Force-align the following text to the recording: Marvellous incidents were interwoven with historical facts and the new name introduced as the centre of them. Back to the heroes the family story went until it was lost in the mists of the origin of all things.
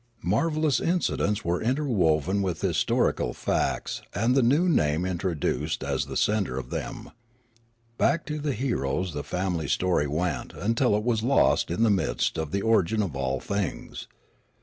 Marvellous 0.23 0.79
incidents 0.79 1.45
were 1.45 1.61
interwoven 1.61 2.41
with 2.41 2.61
historical 2.61 3.35
facts 3.35 4.01
and 4.15 4.33
the 4.33 4.41
new 4.41 4.67
name 4.67 5.05
introduced 5.05 5.83
as 5.83 6.05
the 6.07 6.17
centre 6.17 6.57
of 6.57 6.71
them. 6.71 7.11
Back 7.99 8.25
to 8.25 8.39
the 8.39 8.53
heroes 8.53 9.13
the 9.13 9.23
family 9.23 9.67
story 9.67 10.07
went 10.07 10.53
until 10.55 10.97
it 10.97 11.03
was 11.03 11.21
lost 11.21 11.69
in 11.69 11.83
the 11.83 11.91
mists 11.91 12.39
of 12.39 12.49
the 12.49 12.63
origin 12.63 13.03
of 13.03 13.15
all 13.15 13.39
things. 13.39 14.07